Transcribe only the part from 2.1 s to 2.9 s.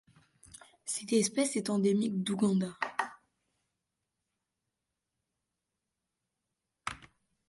d'Ouganda.